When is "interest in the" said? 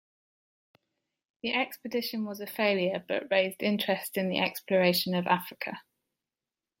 3.61-4.39